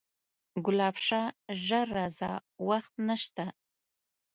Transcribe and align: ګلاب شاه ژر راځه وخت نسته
ګلاب 0.65 0.95
شاه 1.05 1.29
ژر 1.65 1.87
راځه 1.97 2.31
وخت 2.67 2.93
نسته 3.07 3.45